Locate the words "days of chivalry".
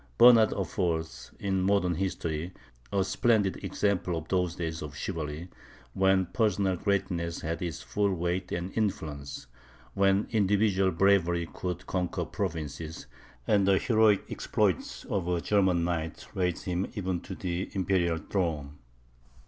4.55-5.47